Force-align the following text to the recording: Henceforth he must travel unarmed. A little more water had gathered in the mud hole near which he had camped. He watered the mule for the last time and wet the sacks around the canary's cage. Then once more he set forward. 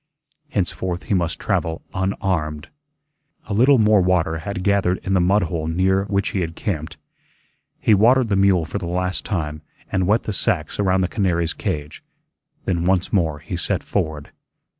Henceforth 0.49 1.03
he 1.03 1.13
must 1.13 1.37
travel 1.37 1.83
unarmed. 1.93 2.69
A 3.45 3.53
little 3.53 3.77
more 3.77 4.01
water 4.01 4.39
had 4.39 4.63
gathered 4.63 4.97
in 5.03 5.13
the 5.13 5.21
mud 5.21 5.43
hole 5.43 5.67
near 5.67 6.05
which 6.05 6.29
he 6.29 6.41
had 6.41 6.55
camped. 6.55 6.97
He 7.79 7.93
watered 7.93 8.27
the 8.29 8.35
mule 8.35 8.65
for 8.65 8.79
the 8.79 8.87
last 8.87 9.25
time 9.25 9.61
and 9.91 10.07
wet 10.07 10.23
the 10.23 10.33
sacks 10.33 10.79
around 10.79 11.01
the 11.01 11.07
canary's 11.07 11.53
cage. 11.53 12.03
Then 12.65 12.83
once 12.85 13.13
more 13.13 13.37
he 13.37 13.55
set 13.55 13.83
forward. 13.83 14.31